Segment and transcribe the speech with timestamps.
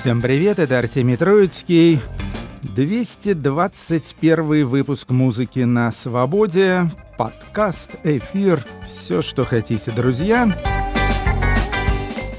[0.00, 2.00] Всем привет, это Артемий Троицкий.
[2.62, 10.83] 221 выпуск музыки на свободе, подкаст, эфир, все, что хотите, друзья.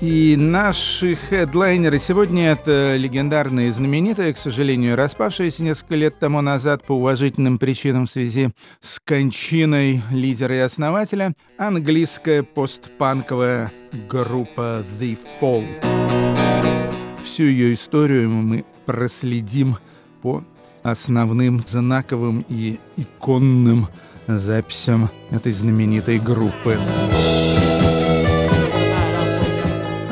[0.02, 6.84] И наши хедлайнеры сегодня это легендарные и знаменитые, к сожалению, распавшиеся несколько лет тому назад
[6.86, 8.50] по уважительным причинам в связи
[8.81, 13.71] с кончиной лидера и основателя, английская постпанковая
[14.09, 17.21] группа The Fall.
[17.23, 19.77] Всю ее историю мы проследим
[20.21, 20.43] по
[20.84, 23.88] основным знаковым и иконным
[24.27, 26.77] записям этой знаменитой группы.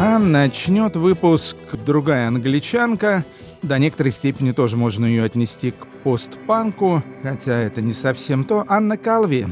[0.06, 3.24] А начнет выпуск другая англичанка.
[3.62, 8.66] До некоторой степени тоже можно ее отнести к постпанку, хотя это не совсем то.
[8.68, 9.48] Анна Калви.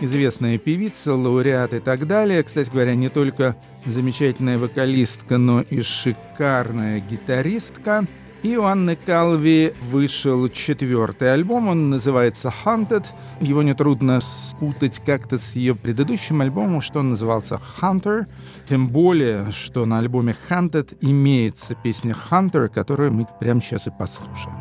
[0.00, 2.42] Известная певица, лауреат и так далее.
[2.42, 8.06] Кстати говоря, не только замечательная вокалистка, но и шикарная гитаристка–
[8.42, 8.64] и у
[9.06, 13.06] Калви вышел четвертый альбом, он называется «Haunted».
[13.40, 18.26] Его нетрудно спутать как-то с ее предыдущим альбомом, что он назывался «Hunter».
[18.64, 24.56] Тем более, что на альбоме «Haunted» имеется песня «Hunter», которую мы прямо сейчас и послушаем.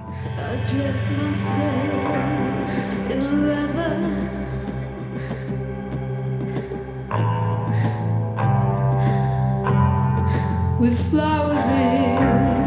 [10.80, 12.61] With flowers in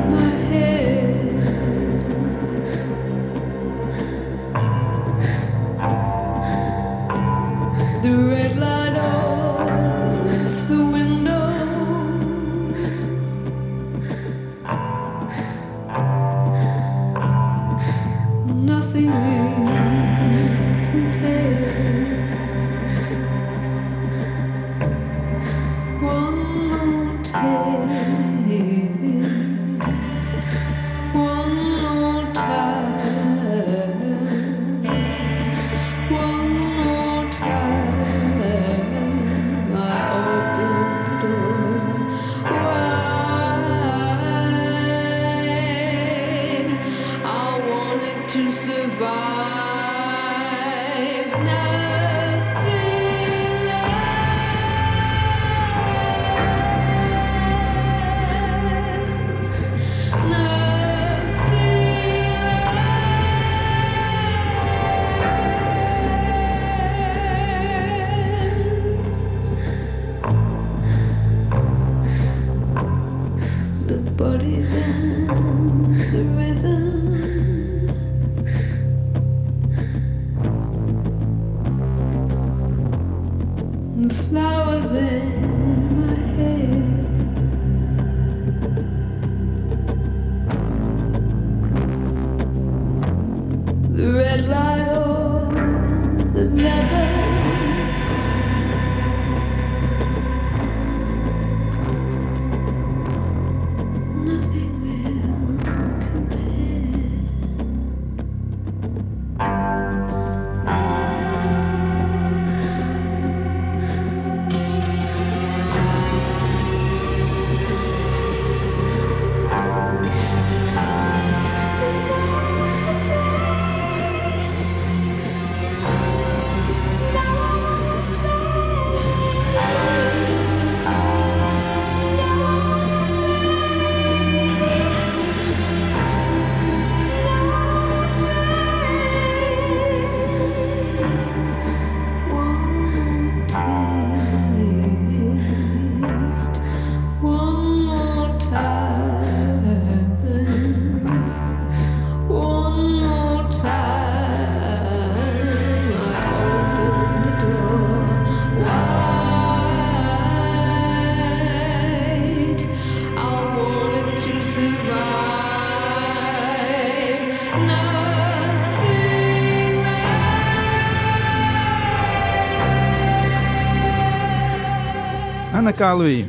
[175.76, 176.26] Калви.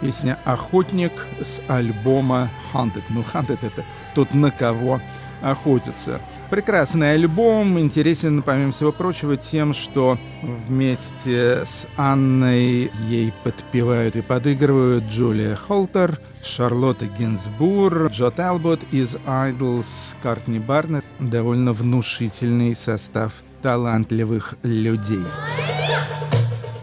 [0.00, 3.02] Песня «Охотник» с альбома «Hunted».
[3.08, 3.84] Ну, «Hunted»— это
[4.14, 5.00] тот, на кого
[5.40, 6.20] охотятся.
[6.50, 15.04] Прекрасный альбом, интересен, помимо всего прочего, тем, что вместе с Анной ей подпевают и подыгрывают
[15.04, 21.04] Джулия Холтер, Шарлотта Гинзбур, Джо Талбот из Idols, Картни Барнетт.
[21.18, 25.24] Довольно внушительный состав талантливых людей.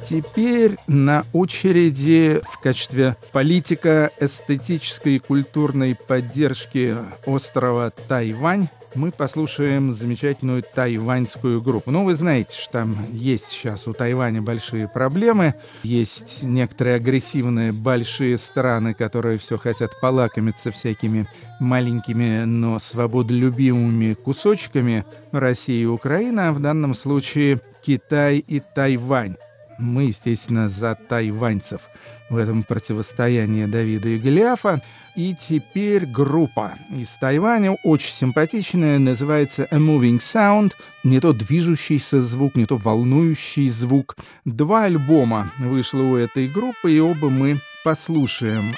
[0.09, 6.95] Теперь на очереди в качестве политика эстетической и культурной поддержки
[7.27, 11.91] острова Тайвань мы послушаем замечательную тайваньскую группу.
[11.91, 15.53] Ну, вы знаете, что там есть сейчас у Тайваня большие проблемы.
[15.83, 21.27] Есть некоторые агрессивные большие страны, которые все хотят полакомиться всякими
[21.59, 29.35] маленькими, но свободолюбимыми кусочками России и Украины, а в данном случае Китай и Тайвань.
[29.79, 31.81] Мы, естественно, за тайваньцев
[32.29, 34.81] в этом противостоянии Давида и Голиафа.
[35.15, 40.73] И теперь группа из Тайваня, очень симпатичная, называется A Moving Sound.
[41.03, 44.15] Не то движущийся звук, не то волнующий звук.
[44.45, 48.75] Два альбома вышло у этой группы, и оба мы послушаем.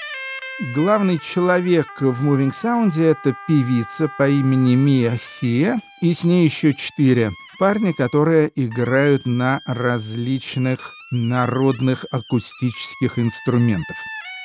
[0.74, 6.72] Главный человек в Moving Sound это певица по имени Мия Сия, и с ней еще
[6.72, 13.96] четыре парни, которые играют на различных народных акустических инструментах.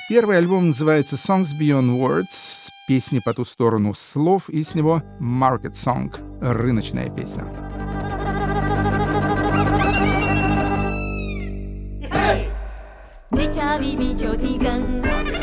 [0.09, 5.74] Первый альбом называется Songs Beyond Words, песни по ту сторону слов, и с него Market
[5.74, 7.45] Song, рыночная песня.
[12.09, 12.50] Hey!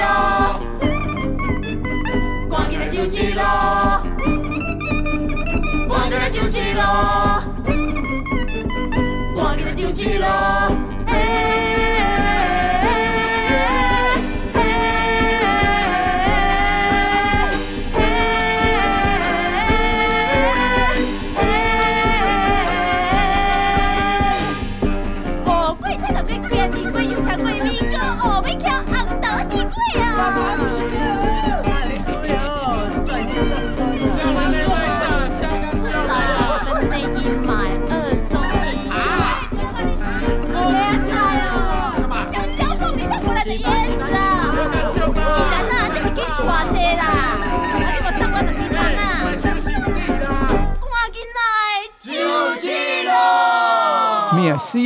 [0.00, 0.60] 咯，
[2.50, 4.02] 赶紧来救济咯，
[5.88, 7.42] 赶紧来救济咯，
[9.36, 10.26] 赶紧来救济咯，
[11.06, 11.59] 嘿。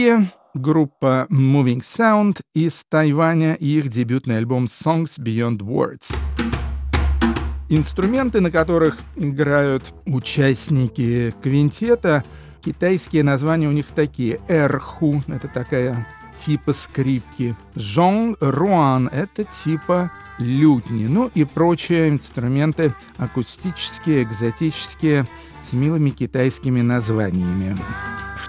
[0.05, 6.15] Россия, группа Moving Sound из Тайваня и их дебютный альбом Songs Beyond Words.
[7.71, 12.23] Инструменты, на которых играют участники квинтета,
[12.63, 14.41] китайские названия у них такие.
[14.47, 16.07] Эрху— это такая
[16.45, 17.57] типа скрипки.
[17.75, 21.07] Жон Руан— это типа лютни.
[21.07, 25.27] Ну и прочие инструменты акустические, экзотические,
[25.63, 27.75] с милыми китайскими названиями.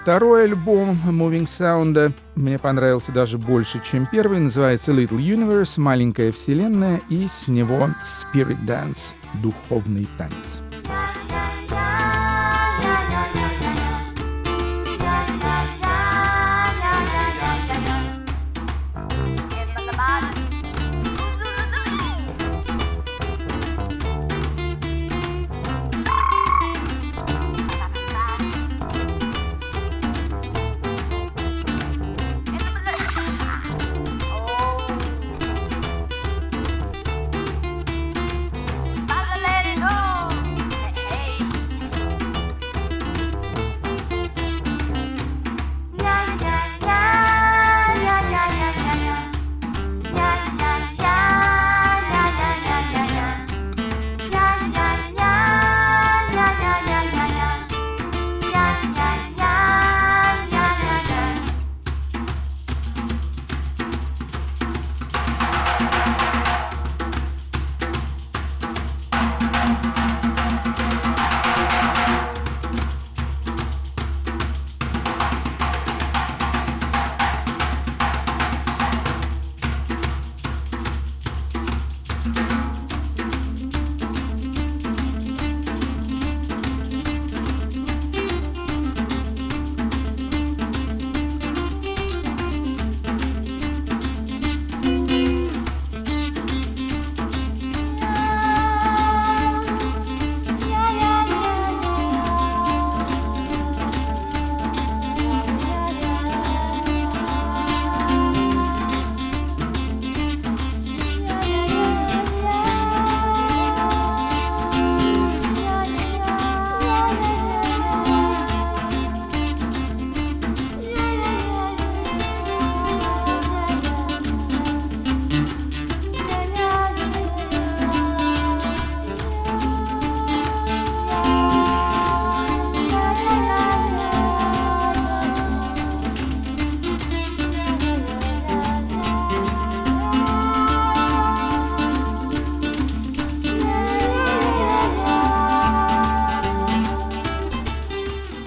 [0.06, 4.38] Второй альбом Moving Sound мне понравился даже больше, чем первый.
[4.38, 7.88] Называется Little Universe, маленькая вселенная, и с него
[8.32, 10.60] Spirit Dance, духовный танец.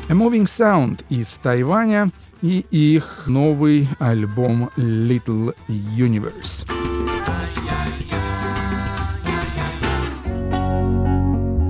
[0.10, 2.10] Moving Sound из Тайваня
[2.42, 6.66] и их новый альбом Little Universe.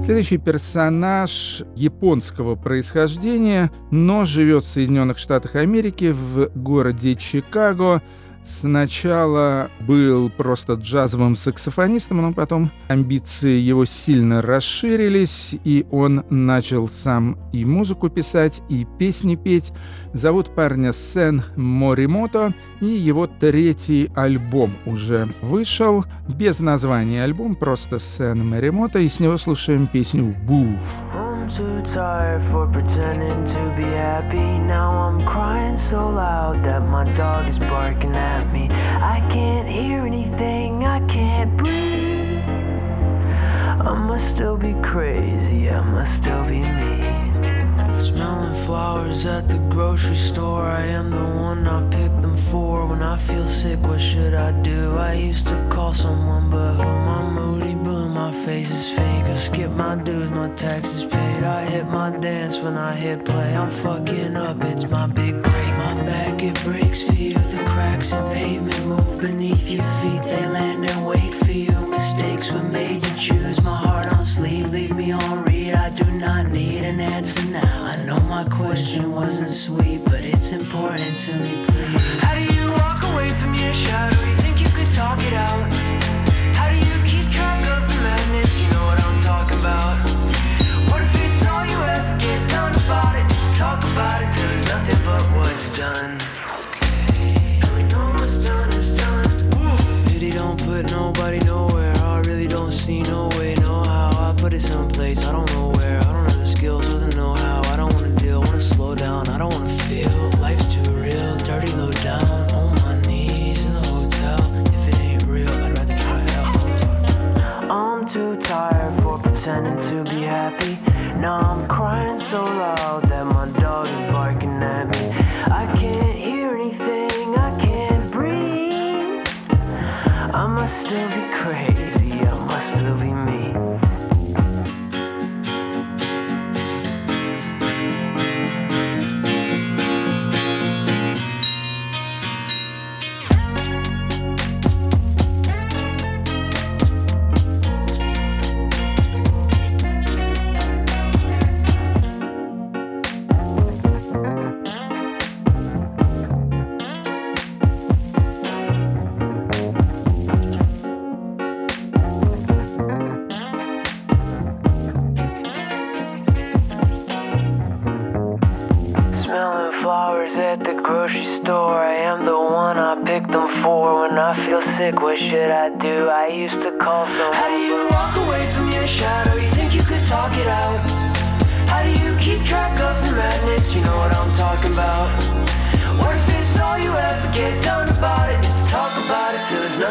[0.05, 8.01] Следующий персонаж японского происхождения, но живет в Соединенных Штатах Америки в городе Чикаго–
[8.49, 17.37] Сначала был просто джазовым саксофонистом, но потом амбиции его сильно расширились, и он начал сам
[17.53, 19.71] и музыку писать, и песни петь.
[20.13, 28.45] Зовут парня Сен Моримото, и его третий альбом уже вышел, без названия альбом, просто Сен
[28.49, 31.28] Моримото, и с него слушаем песню «Буф».
[31.57, 34.37] Too tired for pretending to be happy.
[34.37, 38.67] Now I'm crying so loud that my dog is barking at me.
[38.69, 42.43] I can't hear anything, I can't breathe.
[43.81, 48.03] I must still be crazy, I must still be me.
[48.03, 50.63] Smelling flowers at the grocery store.
[50.63, 52.85] I am the one I pick them for.
[52.85, 54.95] When I feel sick, what should I do?
[54.97, 56.83] I used to call someone, but who?
[56.83, 57.75] My moody
[58.19, 59.27] my face is fake.
[59.33, 61.43] I skip my dues, my taxes paid.
[61.45, 63.55] I hit my dance when I hit play.
[63.55, 65.71] I'm fucking up, it's my big break.
[65.83, 67.39] My back, it breaks for you.
[67.53, 70.21] The cracks in pavement move beneath your feet.
[70.23, 71.77] They land and wait for you.
[71.87, 73.63] Mistakes were made, you choose.
[73.63, 75.75] My heart on sleeve, leave me on read.
[75.75, 77.83] I do not need an answer now.
[77.93, 82.19] I know my question wasn't sweet, but it's important to me, please.
[82.19, 84.19] How do you walk away from your shadow?
[84.29, 86.08] You think you could talk it out?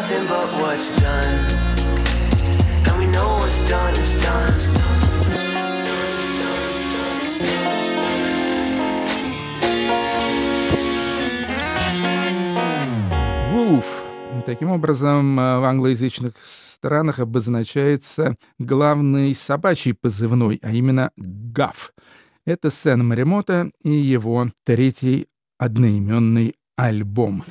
[0.09, 1.47] Nothing but what's done.
[2.87, 4.49] And we know what's done is done.
[13.51, 14.03] Вуф.
[14.45, 21.93] Таким образом, э, в англоязычных странах обозначается главный собачий позывной, а именно гаф.
[22.45, 25.27] Это Сен Маримото и его третий
[25.59, 27.43] одноименный альбом.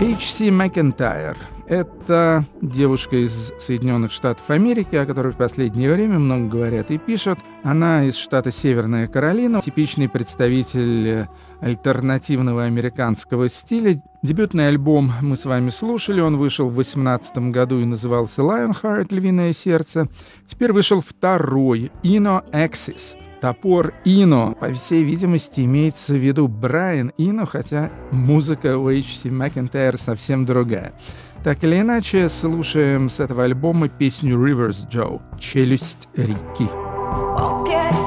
[0.00, 0.50] H.C.
[0.50, 1.36] Макентайр—
[1.68, 7.38] это девушка из Соединенных Штатов Америки, о которой в последнее время много говорят и пишут.
[7.62, 11.28] Она из штата Северная Каролина, типичный представитель
[11.60, 14.02] альтернативного американского стиля.
[14.22, 19.52] Дебютный альбом мы с вами слушали, он вышел в 2018 году и назывался Lionheart— «Львиное
[19.52, 20.08] сердце».
[20.48, 27.44] Теперь вышел второй— Ino Axis— Топор Ино, по всей видимости, имеется в виду Брайан Ино,
[27.44, 29.30] хотя музыка у H.C.
[29.30, 30.94] Макентайр совсем другая.
[31.42, 36.70] Так или иначе, слушаем с этого альбома песню Rivers Joe «Челюсть реки».
[36.70, 38.03] What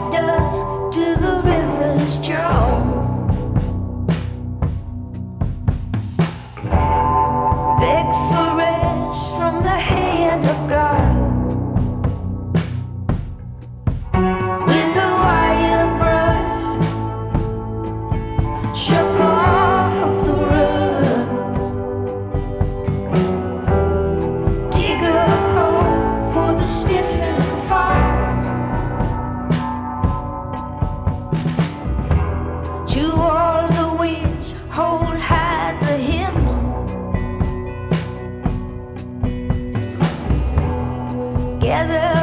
[41.77, 42.16] together.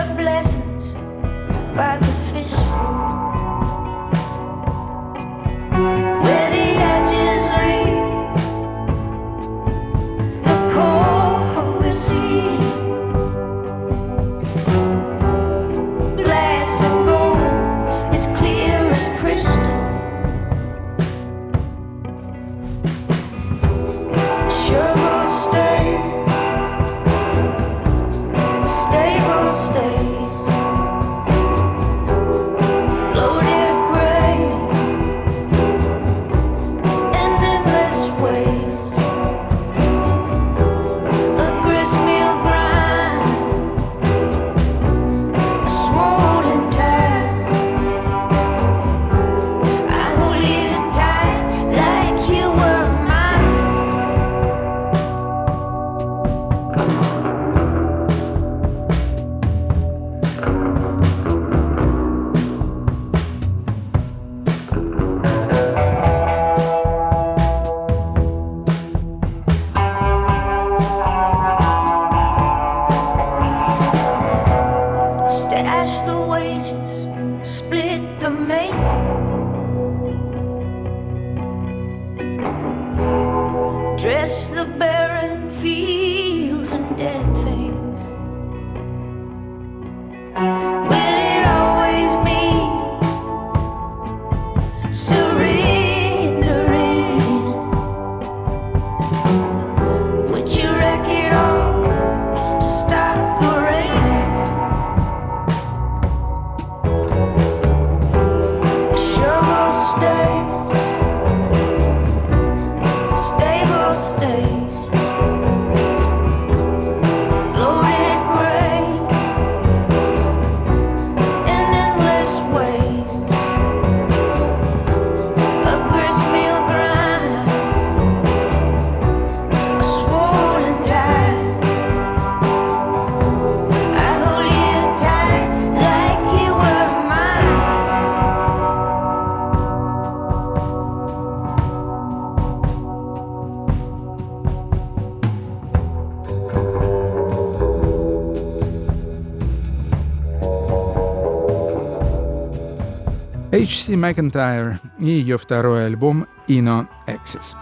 [153.54, 153.94] H.C.
[153.94, 157.54] McIntyre и ее второй альбом «Inno Axis».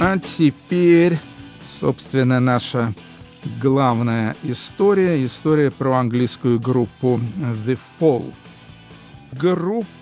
[0.00, 1.18] А теперь,
[1.80, 2.94] собственно, наша
[3.60, 5.26] главная история.
[5.26, 7.18] История про английскую группу
[7.66, 8.32] The Fall.
[9.32, 9.97] Группа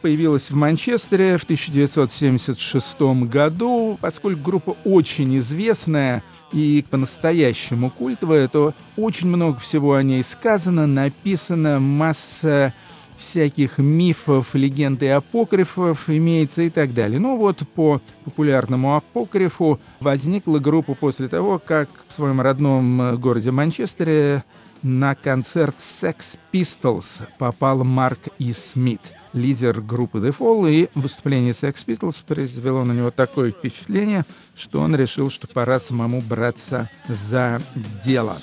[0.00, 3.98] появилась в Манчестере в 1976 году.
[4.00, 11.80] Поскольку группа очень известная и по-настоящему культовая, то очень много всего о ней сказано, написано,
[11.80, 12.72] масса
[13.18, 17.18] всяких мифов, легенд и апокрифов имеется и так далее.
[17.18, 24.44] Ну вот по популярному апокрифу возникла группа после того, как в своем родном городе Манчестере
[24.82, 28.52] на концерт Sex Pistols попал Марк И.
[28.52, 29.00] Смит,
[29.32, 34.94] лидер группы The Fall, и выступление Sex Pistols произвело на него такое впечатление, что он
[34.94, 37.60] решил, что пора самому браться за
[38.04, 38.36] дело.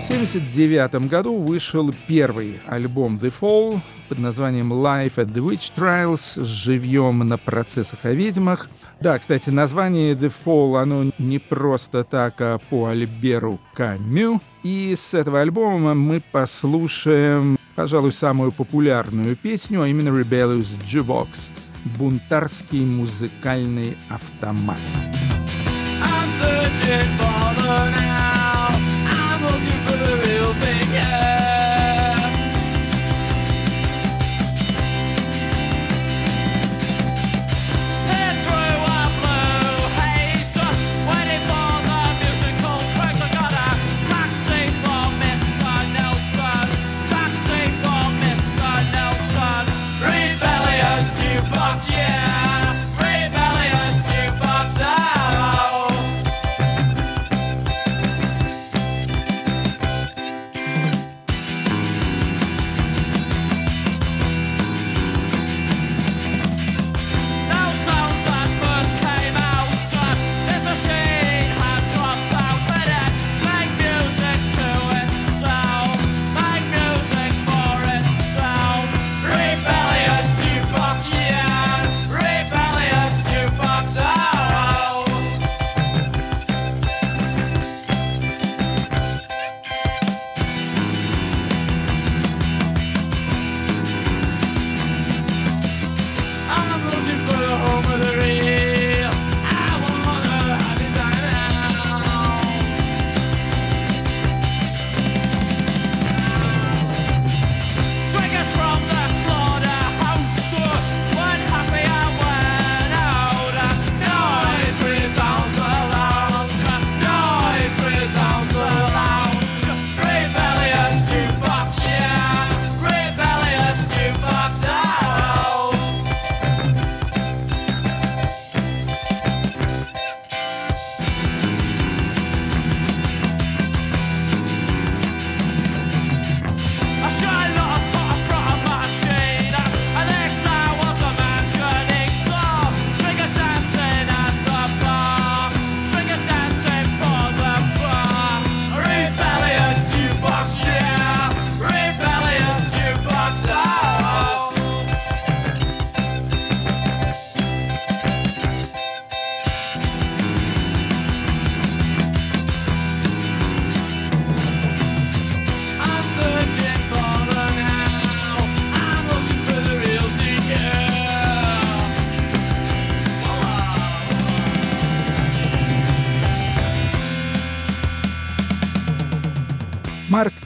[0.00, 3.80] В 1979 году вышел первый альбом The Fall
[4.10, 8.68] под названием Life at the Witch Trials живьем на процессах о ведьмах.
[9.00, 14.42] Да, кстати, название The Fall, оно не просто так, а по Альберу Камю.
[14.64, 21.50] И с этого альбома мы послушаем, пожалуй, самую популярную песню, а именно Rebellious Jukebox—
[21.96, 24.80] бунтарский музыкальный автомат.
[26.02, 28.74] I'm searching for the now.
[29.06, 30.92] I'm looking for the real thing.
[30.92, 31.29] Yeah.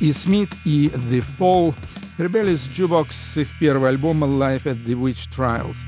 [0.05, 1.75] И Смит и The Fall,
[2.19, 5.79] Rebellious Jukebox с их первого альбома Life at the Witch Trials.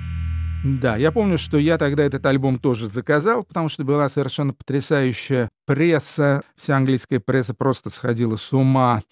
[0.65, 5.51] Да, я помню, что я тогда этот альбом тоже заказал, потому что была совершенно потрясающая
[5.67, 6.41] пресса.
[6.57, 9.03] Вся английская пресса просто сходила с ума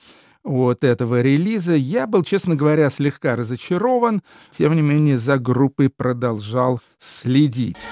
[0.43, 1.75] от этого релиза.
[1.75, 4.23] Я был, честно говоря, слегка разочарован.
[4.57, 7.87] Тем не менее, за группой продолжал следить.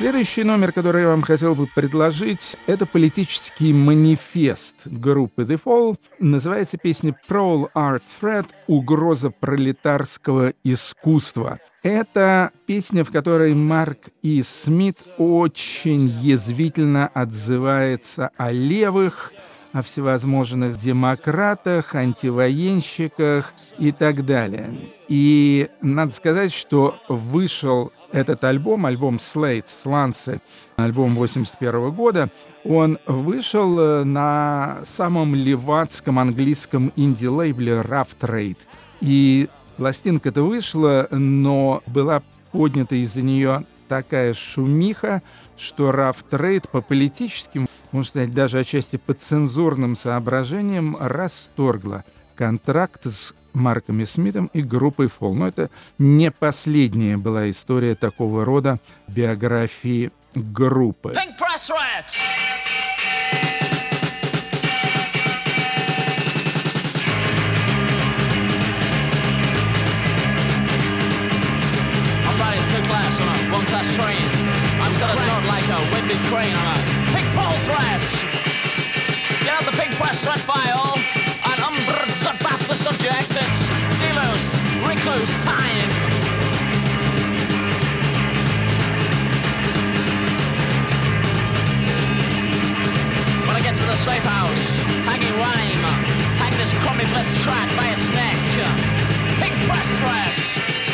[0.00, 5.98] Следующий номер, который я вам хотел бы предложить, это политический манифест группы The Fall.
[6.18, 11.58] Называется песня Prowl Art Threat «Угроза пролетарского искусства».
[11.82, 14.42] Это песня, в которой Марк И.
[14.42, 19.34] Смит очень язвительно отзывается о левых,
[19.74, 24.70] о всевозможных демократах, антивоенщиках и так далее.
[25.08, 30.40] И надо сказать, что вышел этот альбом, альбом Slates, Сланцы,
[30.76, 32.30] альбом 81 года,
[32.64, 38.58] он вышел э, на самом левацком английском инди-лейбле Rough Trade.
[39.00, 45.22] И пластинка-то вышла, но была поднята из-за нее такая шумиха,
[45.56, 53.34] что Rough Trade по политическим, можно сказать, даже отчасти по цензурным соображениям расторгла контракт с
[53.52, 55.34] Марком и Смитом и группой Фолл.
[55.34, 61.12] Но это не последняя была история такого рода биографии группы.
[61.12, 62.20] Pink press rats!
[72.26, 74.24] I'm riding two class on a one class train.
[74.80, 76.78] I'm set not like a windy crane on a
[77.12, 78.24] pink pole threads.
[79.42, 80.69] Get out the pink press thread file
[85.20, 85.28] When
[93.54, 95.84] I get to the safe house, hanging rhyme,
[96.38, 98.38] hang this crummy blitz track by its neck.
[99.40, 100.89] Pink press threads.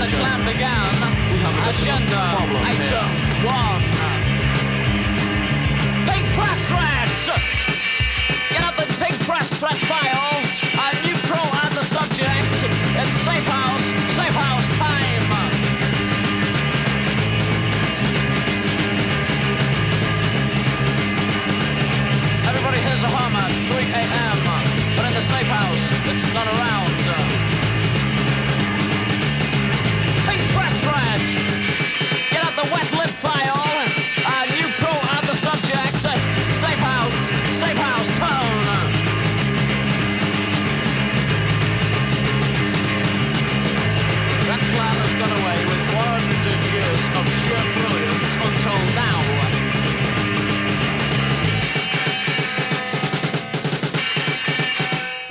[0.00, 0.88] The clan began.
[1.68, 2.22] Agenda
[2.64, 3.08] item
[3.44, 3.84] one.
[6.08, 7.28] Pink press threads.
[8.48, 10.40] Get up the pink press thread file.
[10.80, 12.64] A new pro and the subject.
[12.96, 13.69] It's safe house,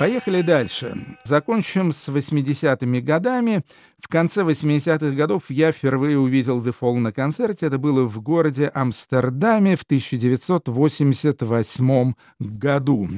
[0.00, 0.96] Поехали дальше.
[1.24, 3.62] Закончим с 80-ми годами.
[4.02, 7.66] В конце 80-х годов я впервые увидел The Fall на концерте.
[7.66, 13.10] Это было в городе Амстердаме в 1988 году.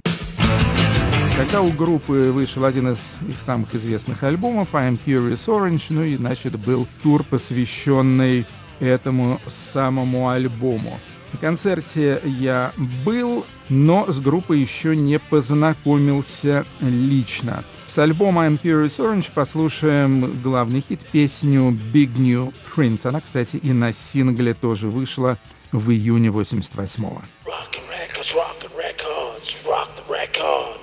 [1.36, 6.16] Когда у группы вышел один из их самых известных альбомов «I'm Curious Orange», ну и,
[6.16, 8.44] значит, был тур, посвященный
[8.80, 10.98] этому самому альбому.
[11.32, 12.72] На концерте я
[13.04, 17.64] был, но с группой еще не познакомился лично.
[17.86, 23.06] С альбома I'm Curious Orange послушаем главный хит, песню Big New Prince.
[23.06, 25.38] Она, кстати, и на сингле тоже вышла
[25.72, 27.22] в июне 88-го.
[27.46, 30.80] Rockin' records, rockin' records, rock the record.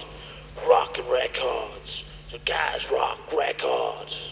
[0.67, 4.28] Rockin' records, the guys rock records.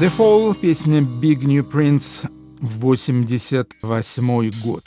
[0.00, 2.26] The Fall, песня Big New Prince,
[2.60, 4.82] 88 год.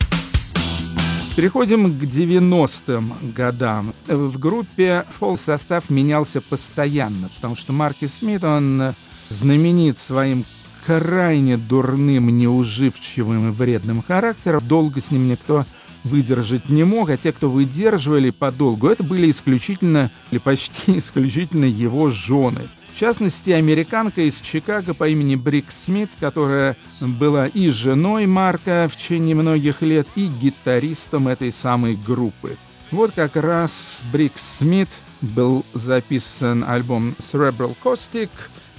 [1.36, 3.94] Переходим к 90-м годам.
[4.08, 8.96] В группе Fall состав менялся постоянно, потому что Марки Смит, он
[9.30, 10.48] знаменит своим
[10.84, 14.64] крайне дурным, неуживчивым и вредным характером.
[14.68, 15.68] Долго с ним никто
[16.04, 22.10] выдержать не мог, а те, кто выдерживали подолгу, это были исключительно или почти исключительно его
[22.10, 28.88] жены– в частности, американка из Чикаго по имени Брик Смит, которая была и женой Марка
[28.90, 32.56] в течение многих лет, и гитаристом этой самой группы.
[32.92, 34.90] Вот как раз Брик Смит
[35.22, 38.30] был записан альбом Cerebral Caustic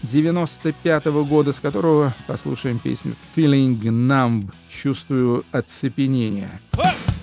[0.05, 6.61] 95 года, с которого послушаем песню Feeling Numb, чувствую оцепенение.
[6.75, 7.14] Hey!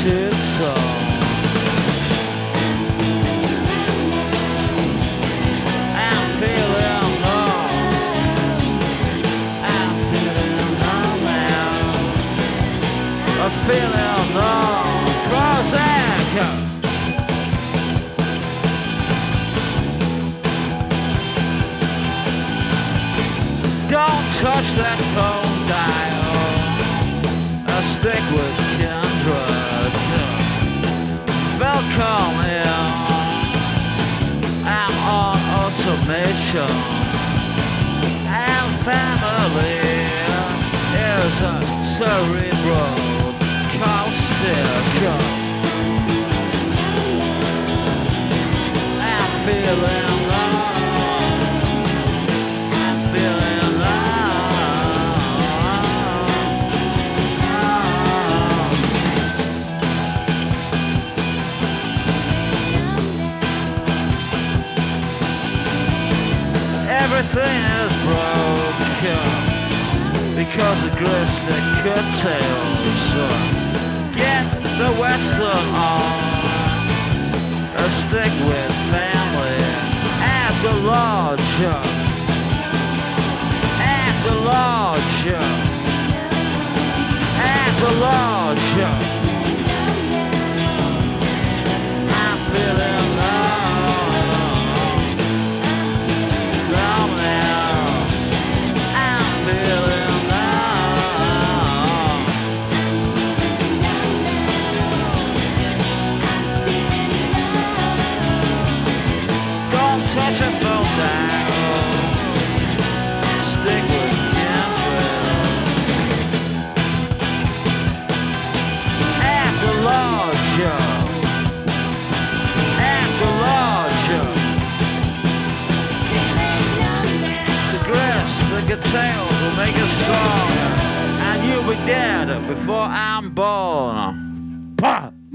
[0.00, 0.29] should.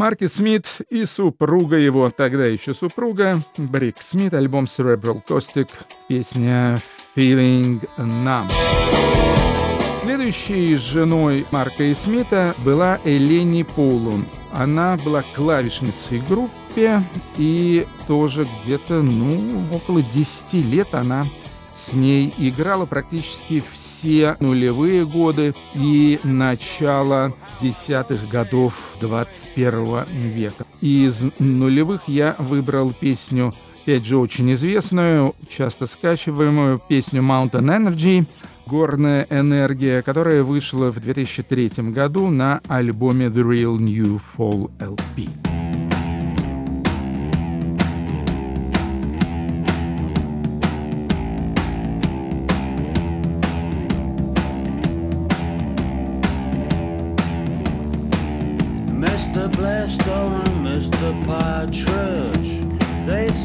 [0.06, 5.68] Марки Смит и супруга его, тогда еще супруга, Брик Смит, альбом Cerebral Caustic,
[6.08, 6.78] песня
[7.16, 8.52] Feeling Numb.
[10.00, 14.24] Следующей женой Марка и Смита была Элени Полун.
[14.54, 17.02] Она была клавишницей группе,
[17.38, 21.26] и тоже где-то, ну, около 10 лет она
[21.86, 30.66] с ней играла практически все нулевые годы и начало десятых годов 21 века.
[30.82, 38.26] Из нулевых я выбрал песню, опять же, очень известную, часто скачиваемую песню Mountain Energy,
[38.66, 45.55] «Горная энергия», которая вышла в 2003 году на альбоме The Real New Fall LP.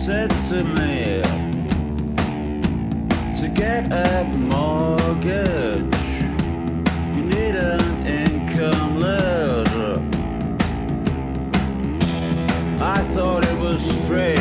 [0.06, 1.20] Said to me
[3.38, 5.94] to get a mortgage,
[7.14, 10.00] you need an income letter.
[12.82, 14.39] I thought it was free.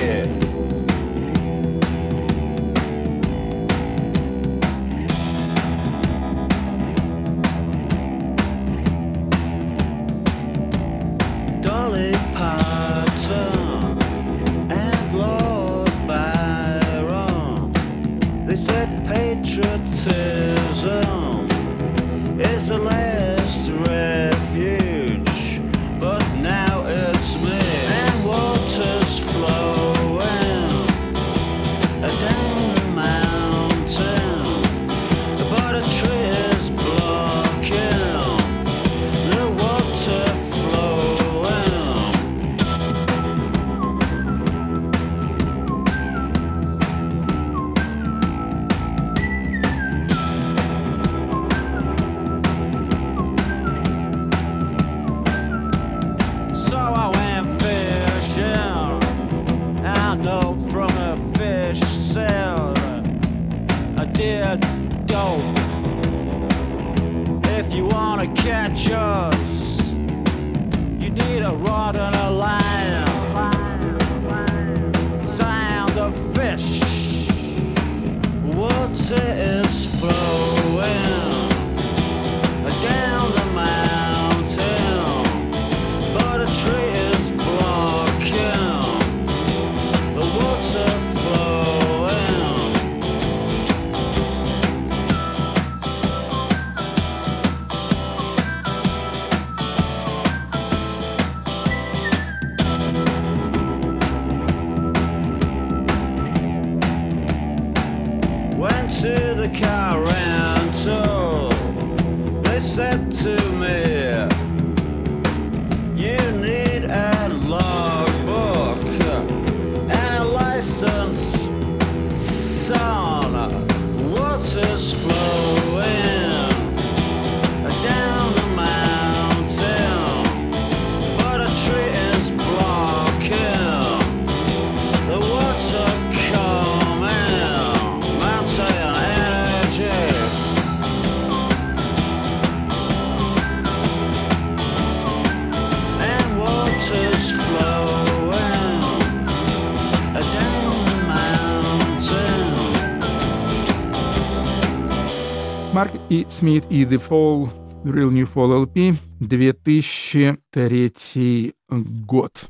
[156.10, 157.50] И Смит и The Fall,
[157.84, 162.48] Real New Fall LP, 2003 год.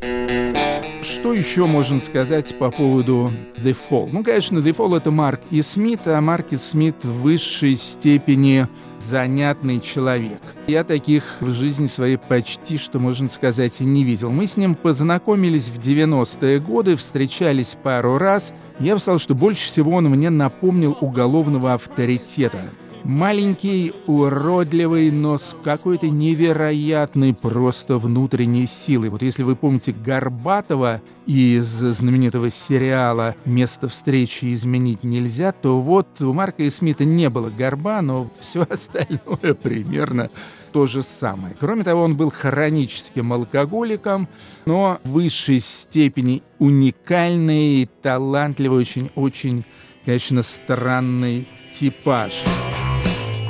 [1.02, 4.10] Что еще можно сказать по поводу The Fall?
[4.12, 8.68] Ну, конечно, The Fall— это Марк и Смит, а Марк и Смит в высшей степени
[9.00, 10.42] занятный человек.
[10.68, 14.32] Я таких в жизни своей почти, что можно сказать, и не видел.
[14.32, 18.54] Мы с ним познакомились в 90-е годы, встречались пару раз.
[18.80, 22.62] Я бы сказал, что больше всего он мне напомнил уголовного авторитета.
[23.04, 29.10] Маленький, уродливый, но с какой-то невероятной просто внутренней силой.
[29.10, 36.34] Вот если вы помните Горбатова из знаменитого сериала «Место встречи изменить нельзя», то вот у
[36.34, 40.30] Марка и Смита не было горба, но все остальное примерно
[40.74, 41.56] то же самое.
[41.60, 44.28] Кроме того, он был хроническим алкоголиком,
[44.66, 49.66] но в высшей степени уникальный, талантливый, очень-очень,
[50.06, 52.44] конечно, странный типаж.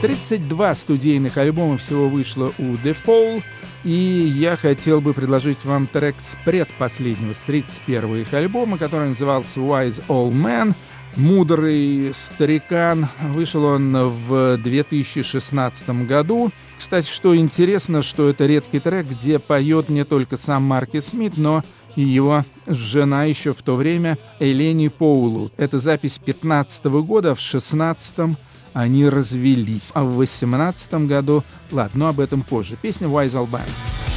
[0.02, 3.44] 32 студийных альбома всего вышло у The Fall,
[3.84, 9.60] и я хотел бы предложить вам трек с предпоследнего, с 31 их альбома, который назывался
[9.60, 10.74] Wise Old Man.
[11.16, 13.08] Мудрый старикан.
[13.30, 13.94] Вышел он
[14.28, 16.52] в 2016 году.
[16.78, 21.64] Кстати, что интересно, что это редкий трек, где поет не только сам Марки Смит, но
[21.96, 25.52] и его жена еще в то время Элени Поулу.
[25.58, 28.38] Это запись 15 года, в 16
[28.74, 29.92] они развелись.
[29.94, 32.78] А в 18 году, ладно, но об этом позже.
[32.82, 34.09] Песня Wise Old Band.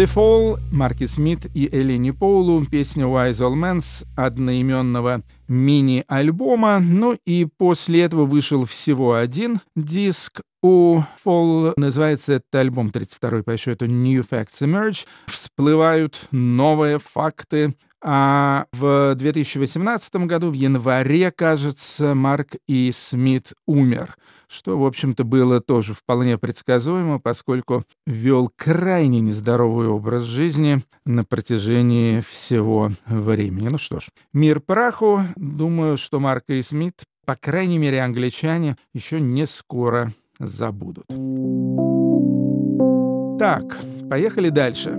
[0.00, 6.78] The Fall, Марки Смит и Элени Поулу, песня Wise Man с одноименного мини-альбома.
[6.80, 11.74] Ну и после этого вышел всего один диск у Fall.
[11.76, 15.04] Называется этот альбом 32 по счету New Facts Emerge.
[15.26, 17.74] Всплывают новые факты.
[18.02, 24.16] А в 2018 году, в январе, кажется, Марк и Смит умер
[24.50, 32.20] что, в общем-то, было тоже вполне предсказуемо, поскольку вел крайне нездоровый образ жизни на протяжении
[32.20, 33.68] всего времени.
[33.68, 35.22] Ну что ж, мир праху.
[35.36, 36.94] Думаю, что Марка и Смит,
[37.24, 41.06] по крайней мере, англичане, еще не скоро забудут.
[43.38, 43.78] Так,
[44.10, 44.90] поехали дальше.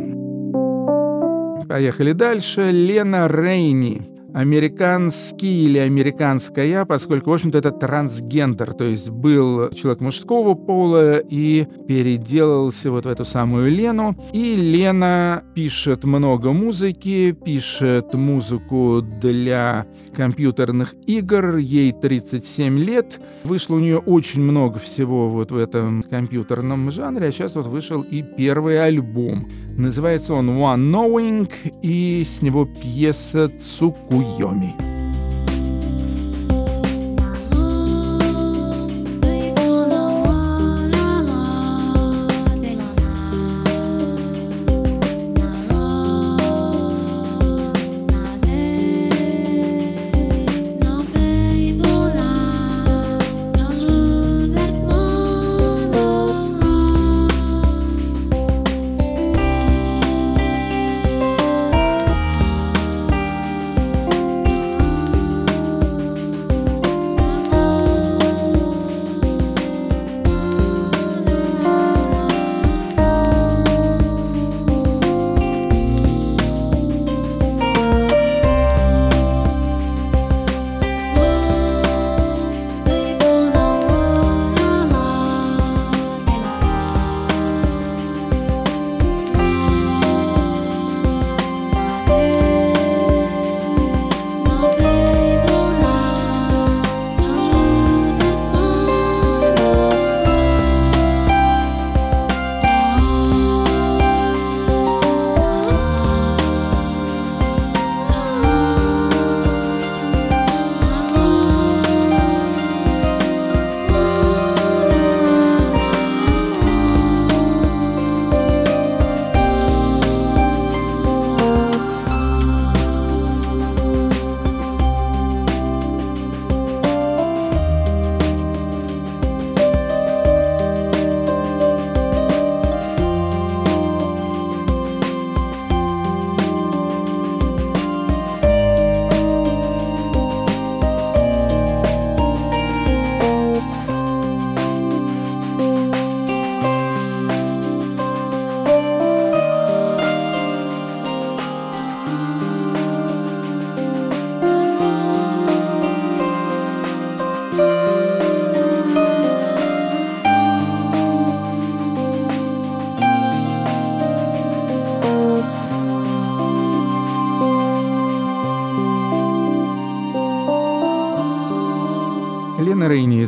[1.67, 2.71] Поехали дальше.
[2.71, 4.10] Лена Рейни.
[4.33, 11.67] Американский или американская, поскольку, в общем-то, это трансгендер, то есть был человек мужского пола и
[11.87, 14.15] переделался вот в эту самую Лену.
[14.33, 23.19] И Лена пишет много музыки, пишет музыку для компьютерных игр, ей 37 лет.
[23.43, 28.01] Вышло у нее очень много всего вот в этом компьютерном жанре, а сейчас вот вышел
[28.01, 29.49] и первый альбом.
[29.77, 31.51] Называется он One Knowing,
[31.81, 35.00] и с него пьеса Цукуйоми.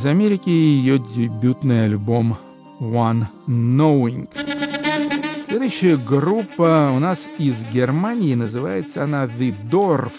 [0.04, 2.38] Из Америки и ее дебютный альбом
[2.82, 4.28] One Knowing.
[5.47, 10.12] Следующая группа у нас из Германии, называется она The Dorf.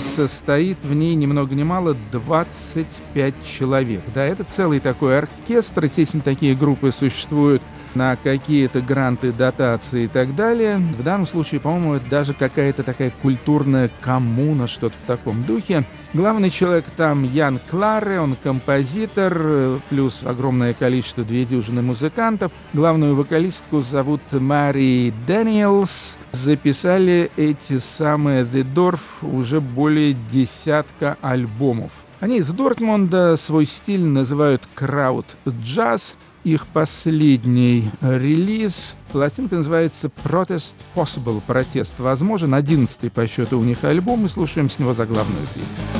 [0.00, 4.00] Состоит в ней ни много ни мало 25 человек.
[4.14, 5.84] Да, это целый такой оркестр.
[5.84, 7.60] Естественно, такие группы существуют
[7.94, 10.78] на какие-то гранты, дотации и так далее.
[10.78, 15.84] В данном случае, по-моему, это даже какая-то такая культурная коммуна, что-то в таком духе.
[16.14, 22.50] Главный человек там Ян Кларе, он композитор, плюс огромное количество, две дюжины музыкантов.
[22.72, 26.16] Главную вокалистку зовут Мари Дэниелс.
[26.32, 31.92] Записали эти самые The Dorf уже более десятка альбомов.
[32.20, 36.16] Они из Дортмунда, свой стиль называют kraut jazz.
[36.44, 44.24] Их последний релиз, пластинка называется Protest Possible, протест возможен, одиннадцатый по счету у них альбом,
[44.24, 45.97] и слушаем с него заглавную песню.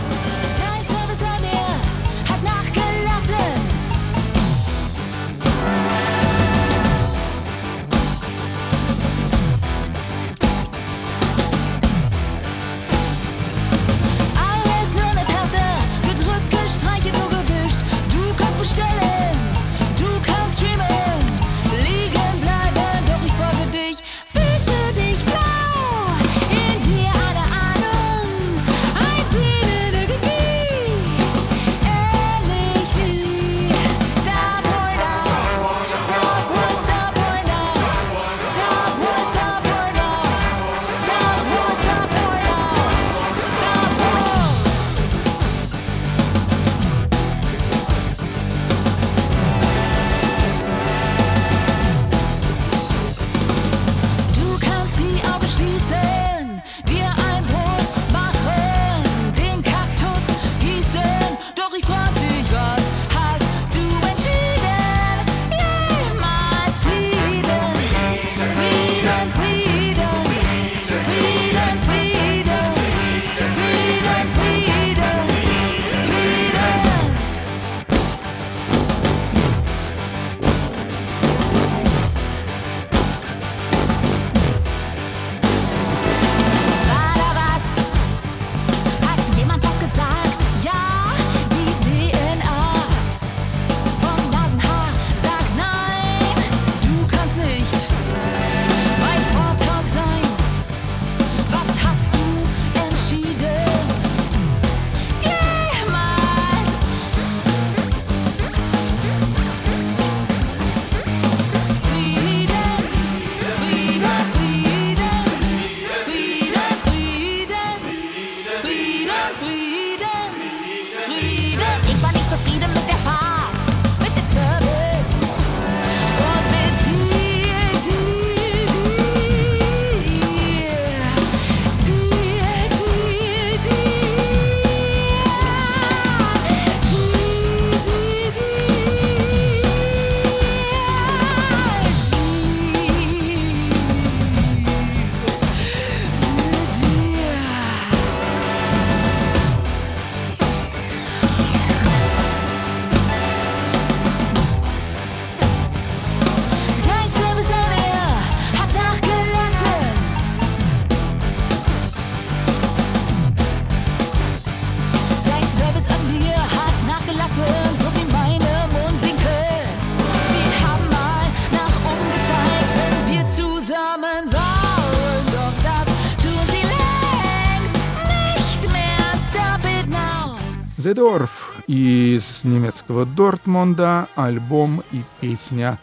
[180.98, 181.30] Dwarf
[181.68, 185.78] из немецкого Дортмунда, альбом и песня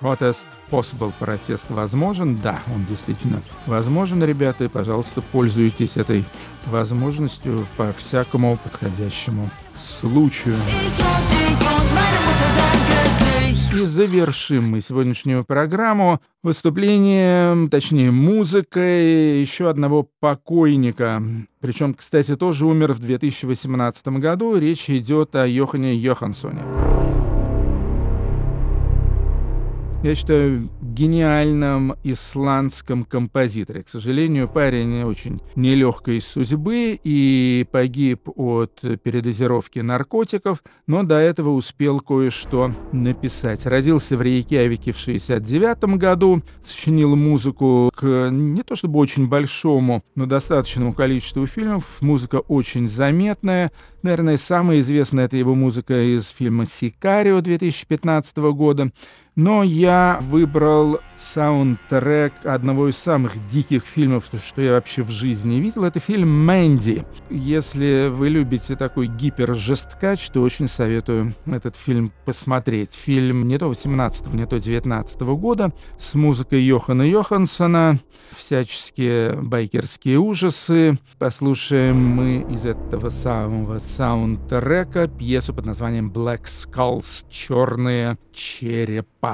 [0.00, 1.12] Protest Possible.
[1.20, 2.34] Протест возможен?
[2.34, 6.24] Да, он действительно возможен, ребята, и, пожалуйста, пользуйтесь этой
[6.66, 10.56] возможностью по всякому подходящему случаю.
[13.86, 21.22] Завершим мы сегодняшнюю программу выступлением, точнее, музыкой еще одного покойника.
[21.60, 24.56] Причем, кстати, тоже умер в 2018 году.
[24.56, 27.05] Речь идет о Йохане Йохансоне.
[30.02, 33.82] Я считаю, гениальном исландском композиторе.
[33.82, 42.00] К сожалению, парень очень нелегкой судьбы и погиб от передозировки наркотиков, но до этого успел
[42.00, 43.66] кое-что написать.
[43.66, 50.26] Родился в Рейкьявике в 69 году, сочинил музыку к не то чтобы очень большому, но
[50.26, 51.84] достаточному количеству фильмов.
[52.00, 53.72] Музыка очень заметная.
[54.02, 58.92] Наверное, самая известная это его музыка из фильма «Сикарио» 2015 года.
[59.36, 65.84] Но я выбрал саундтрек одного из самых диких фильмов, что я вообще в жизни видел.
[65.84, 67.04] Это фильм «Мэнди».
[67.28, 72.94] Если вы любите такой гипержесткач, то очень советую этот фильм посмотреть.
[72.94, 77.98] Фильм не то 18 не то 19 года с музыкой Йохана Йохансона,
[78.34, 80.98] всяческие байкерские ужасы.
[81.18, 89.25] Послушаем мы из этого самого саундтрека пьесу под названием «Black Skulls»— «Черные черепа».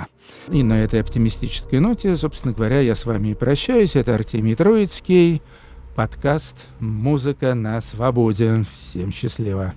[0.49, 3.97] И на этой оптимистической ноте, собственно говоря, я с вами и прощаюсь.
[3.97, 5.43] Это Артемий Троицкий,
[5.95, 8.65] подкаст «Музыка на свободе».
[8.91, 9.75] Всем счастливо.